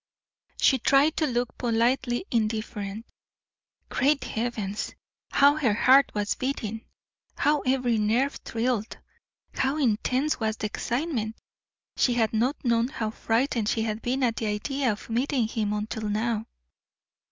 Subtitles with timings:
[0.59, 3.05] She tried to look politely indifferent.
[3.89, 4.95] Great heavens!
[5.29, 6.85] how her heart was beating,
[7.37, 8.97] how every nerve thrilled,
[9.53, 11.35] how intense was the excitement!
[11.97, 15.71] She had not known how frightened she had been at the idea of meeting him
[15.71, 16.47] until now!